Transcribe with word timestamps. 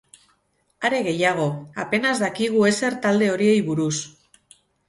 Are 0.89 1.01
gehiago, 1.07 1.45
apenas 1.85 2.15
dakigu 2.25 2.65
ezer 2.73 2.99
talde 3.07 3.31
horiei 3.35 3.57
buruz. 3.73 3.95